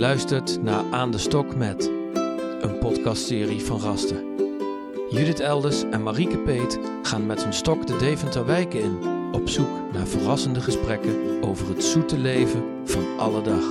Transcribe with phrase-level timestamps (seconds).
[0.00, 1.90] luistert naar Aan de Stok met,
[2.60, 4.24] een podcastserie van Rasten.
[5.10, 8.98] Judith Elders en Marieke Peet gaan met hun stok de Deventer wijken in,
[9.32, 13.64] op zoek naar verrassende gesprekken over het zoete leven van alle dag.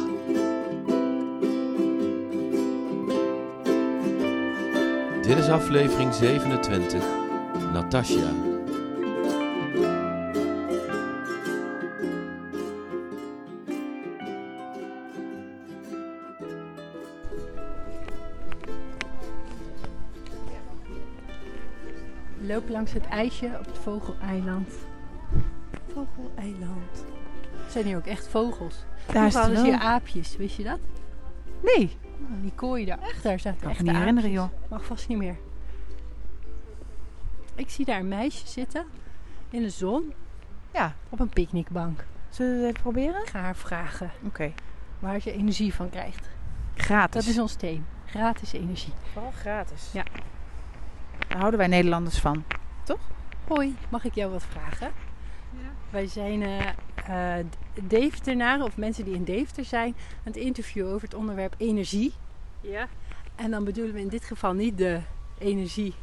[5.22, 7.04] Dit is aflevering 27,
[7.74, 8.49] Natasja.
[22.80, 24.74] Langs het ijsje op het Vogeleiland.
[25.94, 27.06] Vogeleiland.
[27.70, 28.76] Zijn hier ook echt vogels?
[29.12, 30.80] Daar is hadden ze hier aapjes, wist je dat?
[31.64, 33.00] Nee, Oh, Die kooi daar.
[33.00, 34.50] Echt, daar zaten kan echt me niet herinneren aapjes.
[34.62, 34.70] joh.
[34.70, 35.36] Mag vast niet meer.
[37.56, 38.86] Ik zie daar een meisje zitten
[39.50, 40.14] in de zon
[40.74, 42.06] Ja, op een picknickbank.
[42.30, 43.22] zullen we het even proberen?
[43.22, 44.52] Ik ga haar vragen Oké,
[45.00, 46.30] waar ze energie van krijgt.
[46.76, 47.26] gratis.
[47.26, 47.84] Dat is ons thema.
[48.06, 48.94] Gratis energie.
[49.14, 49.90] vooral gratis.
[49.94, 50.04] Ja.
[51.28, 52.44] Daar houden wij Nederlanders van.
[53.48, 54.92] Hoi, mag ik jou wat vragen?
[55.90, 56.44] Wij zijn
[57.74, 62.14] Deventenaren of mensen die in Deventer zijn aan het interviewen over het onderwerp energie.
[62.62, 62.88] Ja.
[63.36, 65.00] En dan bedoelen we in dit geval niet de
[65.38, 65.94] energie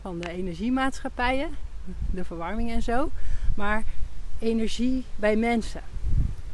[0.00, 1.50] van de energiemaatschappijen,
[2.10, 3.10] de verwarming en zo,
[3.56, 3.82] maar
[4.38, 5.82] energie bij mensen.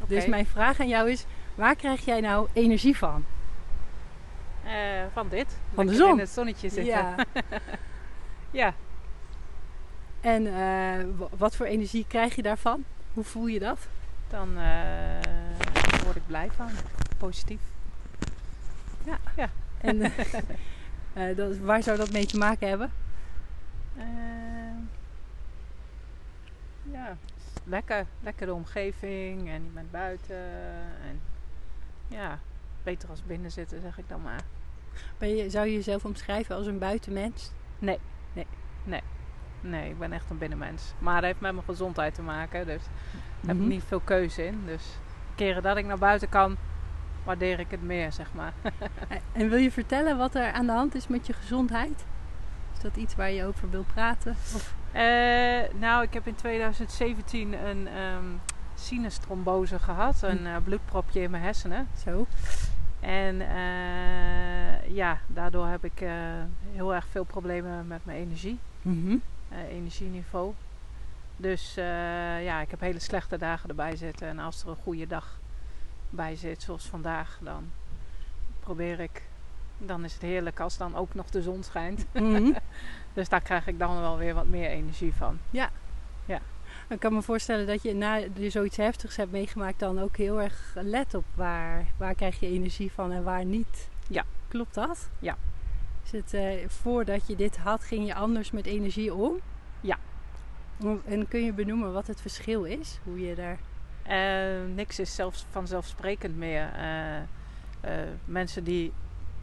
[0.07, 3.25] Dus mijn vraag aan jou is: waar krijg jij nou energie van?
[4.63, 4.71] Eh,
[5.13, 5.57] van dit.
[5.73, 6.11] Van de zon.
[6.11, 6.93] in het zonnetje zitten.
[6.93, 7.15] Ja.
[8.51, 8.73] Ja.
[10.21, 12.83] En eh, wa- wat voor energie krijg je daarvan?
[13.13, 13.87] Hoe voel je dat?
[14.29, 16.69] Dan eh, word ik blij van.
[17.17, 17.59] Positief.
[19.81, 20.01] En
[21.13, 22.91] eh, dat, waar zou dat mee te maken hebben?
[26.91, 27.17] Ja,
[27.63, 28.05] lekker.
[28.21, 30.37] Lekkere omgeving en je bent buiten.
[31.07, 31.21] En
[32.07, 32.39] ja,
[32.83, 34.41] beter als binnen zitten, zeg ik dan maar.
[35.17, 37.51] Ben je, zou je jezelf omschrijven als een buitenmens?
[37.79, 39.01] Nee,
[39.61, 40.93] ik ben echt een binnenmens.
[40.99, 42.65] Maar dat heeft met mijn gezondheid te maken.
[42.65, 43.63] Dus daar heb Mhm.
[43.65, 44.61] ik niet veel keuze in.
[44.65, 44.83] Dus
[45.35, 46.55] keren dat ik naar buiten kan,
[47.23, 48.53] waardeer ik het meer, zeg maar.
[49.31, 52.05] En wil je vertellen wat er aan de hand is met je gezondheid?
[52.75, 54.31] Is dat iets waar je over wil praten?
[54.31, 55.01] Of, Eh,
[55.79, 58.25] nou, ik heb in 2017 een ehm
[58.75, 60.21] sinustrombose gehad.
[60.21, 61.87] Een eh, bloedpropje in mijn hersenen.
[62.03, 62.25] zo?
[62.99, 66.03] En eh, ja, daardoor heb ik
[66.73, 68.59] heel erg veel problemen met mijn energie.
[68.81, 69.11] Mhm.
[69.11, 69.17] eh,
[69.69, 70.53] energieniveau.
[71.37, 74.27] Dus eh, ja, ik heb hele slechte dagen erbij zitten.
[74.27, 75.39] En als er een goede dag
[76.09, 77.71] bij zit, zoals vandaag, dan
[78.59, 79.23] probeer ik...
[79.77, 82.05] Dan is het heerlijk als dan ook nog de zon schijnt.
[82.13, 82.51] Mhm.
[83.13, 85.39] Dus daar krijg ik dan wel weer wat meer energie van.
[86.89, 90.41] Ik kan me voorstellen dat je na je zoiets heftigs hebt meegemaakt dan ook heel
[90.41, 93.89] erg let op waar, waar krijg je energie van en waar niet.
[94.07, 94.25] Ja.
[94.47, 95.09] Klopt dat?
[95.19, 95.37] Ja.
[96.11, 99.39] Is het, eh, voordat je dit had, ging je anders met energie om?
[99.81, 99.97] Ja.
[101.05, 102.99] En kun je benoemen wat het verschil is?
[103.03, 103.57] Hoe je daar...
[104.03, 106.69] Eh, niks is zelfs vanzelfsprekend meer.
[107.81, 107.91] Eh,
[108.25, 108.91] mensen die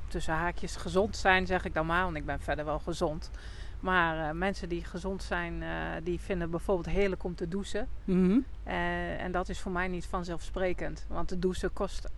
[0.09, 3.31] tussen haakjes gezond zijn, zeg ik dan maar, want ik ben verder wel gezond.
[3.81, 5.62] Maar mensen die gezond zijn,
[6.03, 7.88] die vinden bijvoorbeeld heerlijk om te douchen.
[8.62, 11.06] Eh, en dat is voor mij niet vanzelfsprekend.
[11.09, 12.09] Want de douchen kost.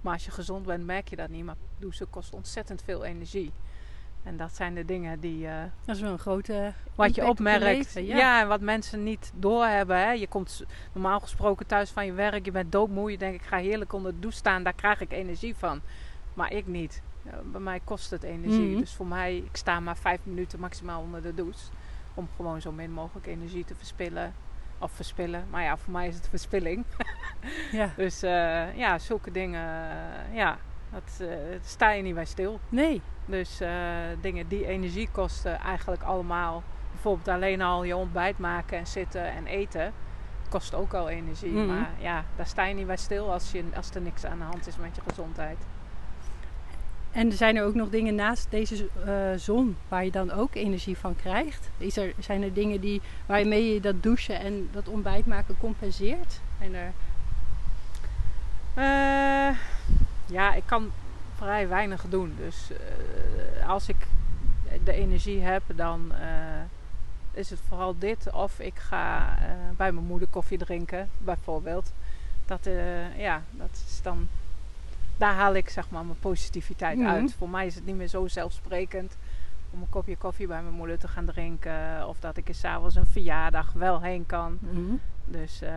[0.00, 1.44] Maar als je gezond bent, merk je dat niet.
[1.44, 3.52] Maar douchen kost ontzettend veel energie.
[4.22, 5.46] En dat zijn de dingen die.
[5.46, 7.62] eh, Dat is wel een grote wat je opmerkt.
[7.62, 8.16] leven, ja.
[8.16, 8.40] ja.
[8.40, 9.96] en wat mensen niet doorhebben.
[9.98, 10.10] Hè.
[10.10, 12.44] Je komt normaal gesproken thuis van je werk.
[12.44, 13.10] Je bent doodmoe.
[13.10, 14.62] Je denkt, ik ga heerlijk onder de douche staan.
[14.62, 15.80] Daar krijg ik energie van.
[16.34, 17.02] Maar ik niet.
[17.22, 18.70] Ja, Bij mij kost het energie.
[18.70, 18.78] Mhm.
[18.80, 21.64] Dus voor mij, ik sta maar vijf minuten maximaal onder de douche.
[22.14, 24.34] Om gewoon zo min mogelijk energie te verspillen.
[24.78, 25.44] Of verspillen.
[25.50, 26.84] Maar ja, voor mij is het verspilling.
[27.72, 27.90] Ja.
[27.96, 29.90] Dus eh, ja, zulke dingen.
[29.90, 30.58] eh, ja,
[30.92, 32.60] dat eh, sta je niet bij stil.
[32.68, 33.02] Nee.
[33.26, 33.70] Dus eh,
[34.20, 36.62] dingen die energie kosten, eigenlijk allemaal.
[36.92, 39.92] Bijvoorbeeld alleen al je ontbijt maken en zitten en eten.
[40.48, 41.52] Kost ook al energie.
[41.52, 41.66] Mhm.
[41.66, 44.44] Maar ja, daar sta je niet bij stil als, je, als er niks aan de
[44.44, 45.58] hand is met je gezondheid.
[47.12, 50.54] En er zijn er ook nog dingen naast deze eh, zon waar je dan ook
[50.54, 51.70] energie van krijgt?
[51.78, 56.40] Is er, zijn er dingen die, waarmee je dat douchen en dat ontbijt maken compenseert?
[56.58, 56.92] Zijn er,
[58.74, 59.56] Eh,
[60.32, 60.90] ja, ik kan
[61.36, 62.34] vrij weinig doen.
[62.36, 64.06] Dus eh, als ik
[64.84, 66.28] de energie heb, dan eh,
[67.32, 68.32] is het vooral dit.
[68.32, 71.92] Of ik ga eh, bij mijn moeder koffie drinken, bijvoorbeeld.
[72.46, 72.68] Dat,
[73.16, 74.28] ja, dat is dan...
[75.16, 77.08] Daar haal ik zeg maar mijn positiviteit Mhm.
[77.08, 77.34] uit.
[77.38, 79.16] Voor mij is het niet meer zo zelfsprekend
[79.70, 82.08] om een kopje koffie bij mijn moeder te gaan drinken.
[82.08, 84.58] Of dat ik er s'avonds een verjaardag wel heen kan.
[85.24, 85.70] Dus eh,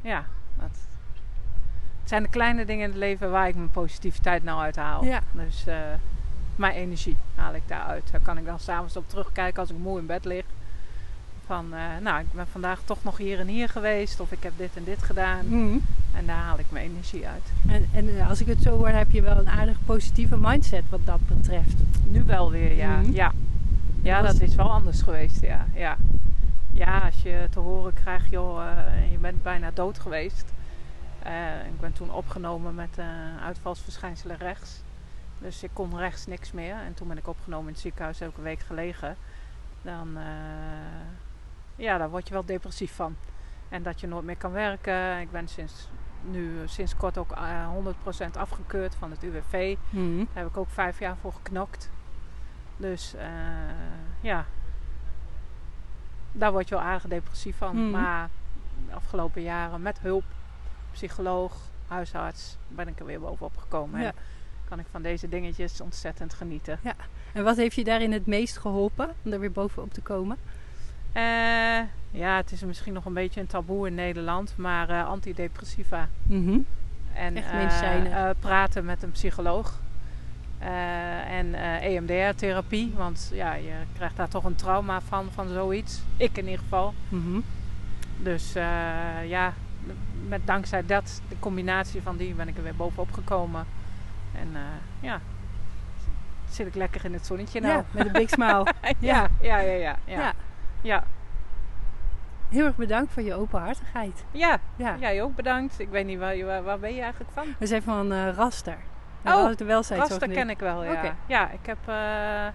[0.00, 0.24] ja,
[0.58, 0.78] dat,
[2.06, 5.04] het zijn de kleine dingen in het leven waar ik mijn positiviteit nou uit haal.
[5.04, 5.20] Ja.
[5.32, 5.76] Dus eh,
[6.56, 8.08] mijn energie haal ik daaruit.
[8.10, 10.44] Daar kan ik dan s'avonds op terugkijken als ik moe in bed lig.
[11.46, 14.20] Van, eh, nou, ik ben vandaag toch nog hier en hier geweest.
[14.20, 15.46] Of ik heb dit en dit gedaan.
[15.46, 15.78] Mhm.
[16.14, 17.52] En daar haal ik mijn energie uit.
[17.68, 20.84] En, en eh, als ik het zo hoor, heb je wel een aardig positieve mindset
[20.88, 21.76] wat dat betreft.
[22.04, 22.96] Nu wel weer, ja.
[22.96, 23.12] Mhm.
[23.12, 23.32] Ja,
[24.02, 25.66] ja dat is wel anders geweest, ja.
[25.74, 25.96] Ja,
[26.72, 28.62] ja als je te horen krijgt, joh,
[29.10, 30.54] je bent bijna dood geweest.
[31.26, 33.06] Eh, ik ben toen opgenomen met eh,
[33.42, 34.82] uitvalsverschijnselen rechts.
[35.38, 36.74] Dus ik kon rechts niks meer.
[36.74, 39.16] En toen ben ik opgenomen in het ziekenhuis, heb ik een week gelegen.
[39.82, 40.24] Dan, eh,
[41.76, 43.16] ja, daar word je wel depressief van.
[43.68, 45.20] En dat je nooit meer kan werken.
[45.20, 45.88] Ik ben sinds,
[46.22, 49.76] nu sinds kort ook eh, 100% afgekeurd van het UWV.
[49.90, 50.16] Mhm.
[50.16, 51.90] Daar heb ik ook vijf jaar voor geknokt.
[52.76, 53.14] Dus
[54.20, 54.44] ja,
[56.32, 57.76] daar word je wel aardig depressief van.
[57.76, 57.90] Mhm.
[57.90, 58.28] Maar
[58.88, 60.24] de afgelopen jaren met hulp,
[60.96, 61.52] psycholoog,
[61.86, 64.00] huisarts, ben ik er weer bovenop gekomen.
[64.00, 64.06] Ja.
[64.06, 64.14] En
[64.68, 66.78] kan ik van deze dingetjes ontzettend genieten.
[67.32, 70.36] En wat heeft je daarin het meest geholpen om er weer bovenop te komen?
[71.12, 71.22] Eh,
[72.10, 76.08] ja, het is misschien nog een beetje een taboe in Nederland, maar eh, antidepressiva.
[76.22, 76.58] Mhm.
[77.12, 79.80] En Echt eh, praten met een psycholoog.
[81.28, 86.02] En EMDR-therapie, want ja, je krijgt daar toch een trauma van, van zoiets.
[86.16, 86.94] Ik in ieder geval.
[87.08, 87.40] Mhm.
[88.22, 88.52] Dus
[89.26, 89.52] ja,
[90.28, 93.66] met dankzij dat, de combinatie van die, ben ik er weer bovenop gekomen.
[94.34, 94.60] En eh,
[95.00, 95.20] ja,
[96.48, 97.74] zit ik lekker in het zonnetje nou.
[97.74, 98.66] Ja, met een big smile.
[98.98, 99.96] ja, ja, ja, ja, ja.
[100.04, 100.32] Ja.
[100.80, 101.04] ja.
[102.48, 104.24] Heel erg bedankt voor je openhartigheid.
[104.30, 104.58] ja.
[104.76, 104.96] Ja.
[105.00, 105.80] jij ook bedankt.
[105.80, 107.46] Ik weet niet, waar, waar, waar ben je eigenlijk van?
[107.58, 108.76] We zijn van eh, Raster.
[109.24, 111.16] Oh, de Raster ken ik wel, ja.
[111.26, 111.78] Ja, ik heb...
[111.86, 112.46] eh,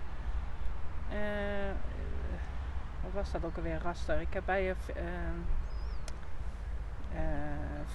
[3.02, 4.22] wat was dat ook alweer, Raster?
[4.22, 4.76] Ik heb bij je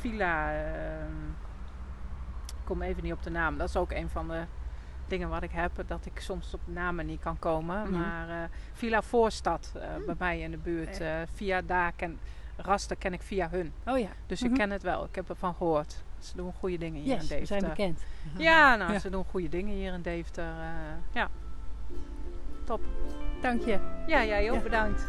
[0.01, 0.53] Villa...
[0.53, 1.29] ehm,
[2.47, 3.59] ik kom even niet op de naam.
[3.59, 4.43] Dat is ook een van de
[5.07, 5.71] dingen wat ik heb.
[5.87, 7.83] Dat ik soms op namen niet kan komen.
[7.91, 8.01] Mhm.
[8.01, 11.01] Maar eh, Villa Voorstad, eh, bij mij in de buurt.
[11.01, 12.19] eh, via daar ken...
[12.57, 13.73] Raster ken ik via hun.
[13.87, 14.09] Oh ja.
[14.27, 14.51] Dus Mhm.
[14.53, 15.05] ik ken het wel.
[15.05, 16.05] Ik heb ervan gehoord.
[16.19, 17.47] Ze doen goede dingen hier in Yes, Deventer.
[17.47, 18.05] zijn bekend.
[18.37, 18.99] Ja, nou, Ja.
[18.99, 20.45] ze doen goede dingen hier in Deventer.
[20.45, 20.69] eh,
[21.13, 21.29] ja,
[22.65, 22.81] top.
[23.41, 23.79] Dank je.
[24.07, 24.63] Ja, jij ook Ja.
[24.63, 25.07] bedankt.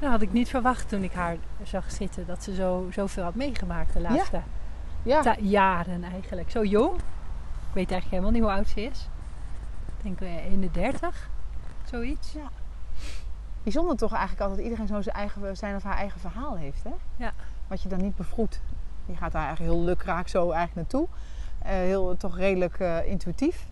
[0.00, 2.26] Dat had ik niet verwacht toen ik haar zag zitten.
[2.26, 4.40] Dat ze zo, zoveel had meegemaakt de laatste
[5.02, 5.20] Ja.
[5.22, 6.50] ta- jaren eigenlijk.
[6.50, 6.94] Zo jong.
[6.96, 9.08] Ik weet eigenlijk helemaal niet hoe oud ze is.
[9.86, 11.28] Ik denk eh, in de dertig.
[11.84, 12.34] Zoiets.
[13.62, 16.82] Bijzonder toch eigenlijk altijd iedereen zo zijn, eigen, zijn of haar eigen verhaal heeft.
[16.84, 16.90] Hè?
[17.16, 17.32] Ja.
[17.66, 18.60] Wat je dan niet bevroedt.
[19.06, 21.08] Je gaat daar eigenlijk heel lukraak zo eigenlijk naartoe.
[21.62, 23.66] Eh, heel toch redelijk eh, intuïtief.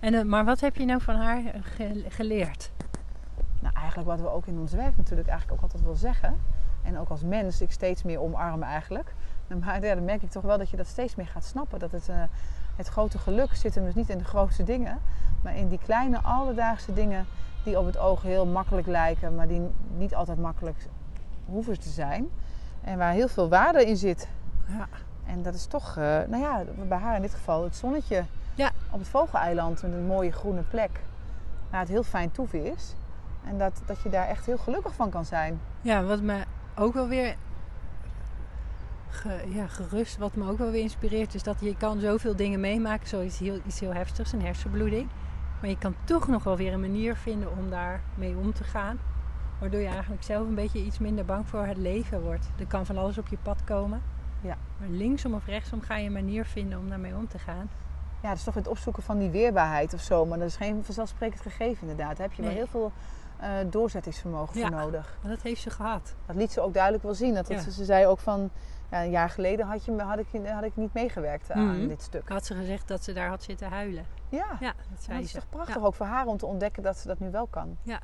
[0.00, 2.70] En, maar wat heb je nou van haar ge- geleerd?
[3.62, 6.36] Nou, eigenlijk wat we ook in ons werk natuurlijk eigenlijk ook altijd wil zeggen.
[6.82, 9.14] En ook als mens ik steeds meer omarmen eigenlijk.
[9.60, 11.78] Maar ja, dan merk ik toch wel dat je dat steeds meer gaat snappen.
[11.78, 12.22] Dat het, eh,
[12.76, 14.98] het grote geluk zit hem dus niet in de grootste dingen.
[15.42, 17.26] Maar in die kleine alledaagse dingen
[17.64, 19.34] die op het oog heel makkelijk lijken.
[19.34, 19.62] Maar die
[19.96, 20.86] niet altijd makkelijk
[21.46, 22.28] hoeven te zijn.
[22.80, 24.28] En waar heel veel waarde in zit.
[24.66, 24.88] Ja.
[25.26, 28.24] En dat is toch, eh, nou ja, bij haar in dit geval het zonnetje
[28.54, 28.70] Ja.
[28.90, 31.00] op het vogeleiland met een mooie groene plek.
[31.70, 32.94] Waar het heel fijn toeven is.
[33.46, 35.60] En dat, dat je daar echt heel gelukkig van kan zijn.
[35.80, 36.44] Ja, wat me
[36.76, 37.36] ook wel weer
[39.08, 42.60] ge- ja, gerust, wat me ook wel weer inspireert, is dat je kan zoveel dingen
[42.60, 45.08] meemaken, zoiets heel, iets heel heftigs, een hersenbloeding.
[45.60, 48.98] Maar je kan toch nog wel weer een manier vinden om daarmee om te gaan.
[49.58, 52.48] Waardoor je eigenlijk zelf een beetje iets minder bang voor het leven wordt.
[52.58, 54.02] Er kan van alles op je pad komen.
[54.40, 54.56] Ja.
[54.78, 57.70] Maar linksom of rechtsom ga je een manier vinden om daarmee om te gaan.
[58.22, 60.26] Ja, dat is toch het opzoeken van die weerbaarheid of zo.
[60.26, 62.16] Maar dat is geen vanzelfsprekend gegeven inderdaad.
[62.16, 62.58] Daar heb je wel Nee.
[62.60, 62.92] heel veel
[63.42, 64.66] eh, doorzettingsvermogen Ja.
[64.68, 65.18] voor nodig.
[65.22, 66.14] Maar dat heeft ze gehad.
[66.26, 67.34] Dat liet ze ook duidelijk wel zien.
[67.34, 67.62] Dat, dat Ja.
[67.62, 68.50] ze, ze zei ook van,
[68.90, 71.88] ja, een jaar geleden had, je, me- had, ik, had ik niet meegewerkt aan Mhm.
[71.88, 72.28] dit stuk.
[72.28, 74.04] Had ze gezegd dat ze daar had zitten huilen.
[74.28, 75.80] Ja, Ja, dat zei dat is toch prachtig Ja.
[75.82, 77.76] ook voor haar om te ontdekken dat ze dat nu wel kan.
[77.82, 78.00] Ja.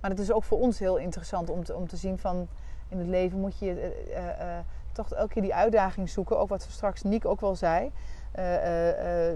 [0.00, 2.48] Maar het is ook voor ons heel interessant om te, om te zien van
[2.88, 6.38] in het leven moet je eh, eh, toch elke keer die uitdaging zoeken.
[6.38, 7.92] Ook wat straks Niek ook wel zei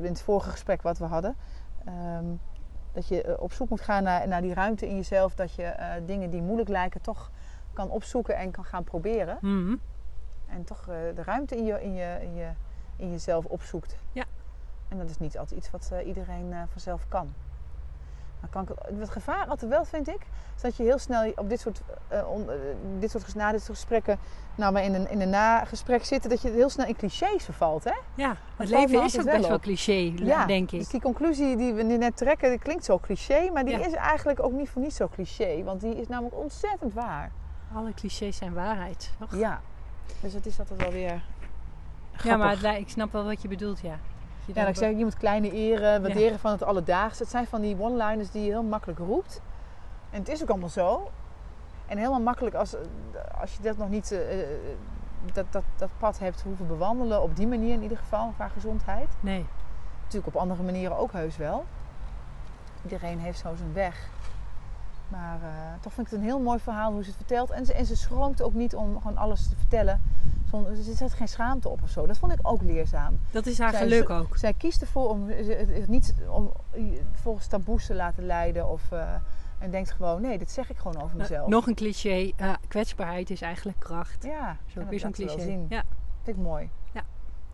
[0.03, 1.37] in het vorige gesprek wat we hadden.
[1.85, 2.25] Ehm,
[2.97, 5.35] dat je eh, op zoek moet gaan naar, naar die ruimte in jezelf.
[5.35, 7.31] Dat je eh, dingen die moeilijk lijken toch
[7.73, 9.39] kan opzoeken en kan gaan proberen.
[9.41, 9.77] Mhm.
[10.47, 12.49] En toch eh, de ruimte in, je, in, je, in, je,
[12.97, 13.97] in jezelf opzoekt.
[14.13, 14.25] Ja.
[14.89, 17.35] En dat is niet altijd iets wat iedereen vanzelf kan.
[18.51, 20.27] Kan ik, het gevaar altijd wel, vind ik,
[20.57, 22.57] is dat je heel snel op dit soort, eh, on- eh,
[22.99, 24.19] dit soort, ges- na dit soort gesprekken,
[24.55, 27.85] nou maar in een, in een nagesprek zitten, dat je heel snel in clichés vervalt.
[27.85, 27.93] Hè?
[28.15, 30.79] Ja, het leven is ook wel best wel cliché, Ja, denk ik.
[30.79, 33.87] Dus die conclusie die we nu net trekken, die klinkt zo cliché, maar die Ja.
[33.87, 35.63] is eigenlijk ook niet voor niet zo cliché.
[35.65, 37.31] Want die is namelijk ontzettend waar.
[37.75, 39.11] Alle clichés zijn waarheid.
[39.19, 39.35] toch?
[39.37, 39.61] Ja,
[40.21, 41.23] dus het is altijd wel weer
[42.23, 43.99] Ja, maar ik snap wel wat je bedoelt, ja.
[44.47, 46.39] Je Ja, denkt ik zeg, je moet kleine eren, waarderen Ja.
[46.39, 47.23] van het alledaagse.
[47.23, 49.41] Het zijn van die one-liners die je heel makkelijk roept.
[50.11, 51.11] En het is ook allemaal zo.
[51.87, 52.75] En helemaal makkelijk als,
[53.41, 54.49] als je dat nog niet, eh, eh,
[55.33, 57.23] dat, dat, dat pad hebt hoeven bewandelen.
[57.23, 59.09] Op die manier in ieder geval, qua gezondheid.
[59.21, 59.47] Nee.
[60.03, 61.65] Natuurlijk op andere manieren ook heus wel.
[62.83, 64.09] Iedereen heeft zo zijn weg.
[65.09, 65.49] Maar eh,
[65.81, 67.51] toch vind ik het een heel mooi verhaal hoe ze het vertelt.
[67.51, 70.01] En ze, en ze schroomt ook niet om gewoon alles te vertellen.
[70.51, 72.07] Zonder, er zit geen schaamte op of zo.
[72.07, 73.19] Dat vond ik ook leerzaam.
[73.31, 74.37] Dat is haar Zij- geluk ook.
[74.37, 76.53] Zij kiest ervoor om het niet om,
[77.13, 78.69] volgens taboes te laten leiden.
[78.69, 79.15] Of, eh,
[79.59, 81.49] en denkt gewoon, nee, dit zeg ik gewoon over Nou, mezelf.
[81.49, 82.33] nog een cliché.
[82.37, 84.25] eh, kwetsbaarheid is eigenlijk kracht.
[84.25, 85.41] Ja, Zo weer zo'n ze cliché.
[85.41, 85.67] zien.
[85.69, 85.83] Ja,
[86.23, 86.71] vind ik mooi.
[86.93, 87.03] Ja.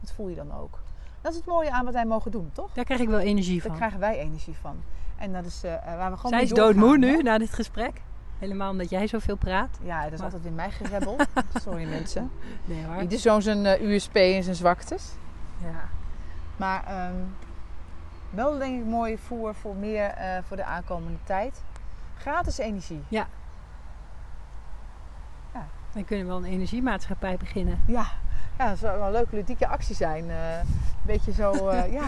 [0.00, 0.78] Dat voel je dan ook.
[1.20, 2.70] Dat is het mooie aan wat wij mogen doen, toch?
[2.72, 3.76] daar krijg ik wel energie Daar van.
[3.76, 4.76] krijgen wij energie van.
[5.22, 6.96] En dat is eh, waar we gewoon Zij is doodmoe hè?
[6.98, 8.02] nu, na dit gesprek.
[8.38, 9.78] Helemaal omdat jij zoveel praat.
[9.82, 11.16] Ja, dat is Maar- altijd in mij gerebbel.
[11.64, 12.30] Sorry mensen.
[12.64, 13.02] Nee hoor.
[13.02, 15.12] Ieder zo'n zijn eh, USP en zijn zwaktes.
[15.58, 15.88] Ja.
[16.56, 17.14] Maar ehm,
[18.30, 21.62] wel denk ik mooi voer voor meer eh, voor de aankomende tijd.
[22.16, 23.02] Gratis energie.
[25.92, 27.80] Dan kunnen we wel een energiemaatschappij beginnen.
[27.86, 28.06] Ja,
[28.58, 30.30] ja dat zou wel een leuke ludieke actie zijn.
[30.30, 30.66] Eh, een
[31.02, 32.04] beetje zo, eh, ja,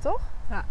[0.00, 0.20] toch?
[0.50, 0.64] Ja.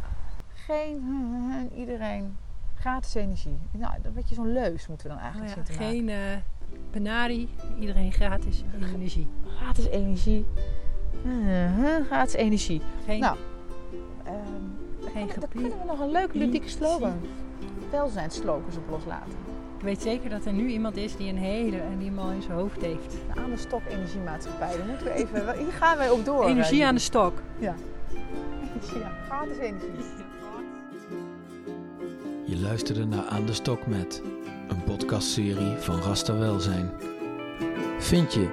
[0.71, 2.37] Geen iedereen.
[2.79, 3.57] Gratis energie.
[3.71, 5.87] Nou, een beetje zo'n leus moeten we dan Oh eigenlijk ja, zien te maken.
[5.95, 6.37] geen eh
[6.91, 7.49] benari,
[7.79, 9.27] iedereen gratis energie.
[9.61, 10.45] Gratis energie.
[11.25, 12.81] Uh-huh, gratis energie.
[13.05, 13.37] Geen, Nou,
[14.23, 15.61] ehm geen gepier.
[15.61, 17.19] kunnen we nog een leuke ludieke slogan.
[17.91, 19.31] Welzijnsslogans op loslaten.
[19.77, 22.31] Ik weet zeker dat er nu iemand is die een hele en die hem al
[22.31, 23.15] in zijn hoofd heeft.
[23.37, 24.77] Aan de stok energiemaatschappij.
[24.77, 26.45] Daar moeten we even, hier gaan wij op door.
[26.45, 27.41] Energie eh, aan de stok.
[27.59, 27.73] Ja.
[29.01, 29.89] ja, gratis energie.
[32.51, 34.21] Je luisterde naar Aan de Stok met,
[34.67, 36.91] een podcastserie van Rasta Welzijn.
[37.99, 38.47] Vind je,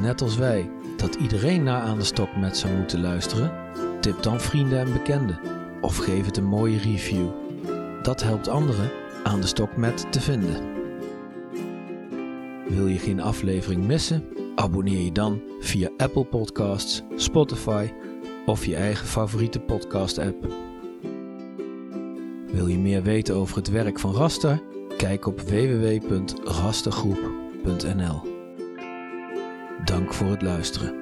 [0.00, 3.52] net als wij, dat iedereen naar Aan de Stok met zou moeten luisteren?
[4.00, 5.38] Tip dan vrienden en bekenden
[5.80, 7.28] of geef het een mooie review.
[8.02, 8.90] Dat helpt anderen
[9.24, 10.56] Aan de Stok met te vinden.
[12.68, 14.24] Wil je geen aflevering missen?
[14.54, 17.90] Abonneer je dan via Apple Podcasts, Spotify
[18.46, 20.70] of je eigen favoriete podcast-app.
[22.52, 24.60] Wil je meer weten over het werk van Rasta?
[24.96, 28.20] Kijk op www.rastagroep.nl.
[29.84, 31.01] Dank voor het luisteren.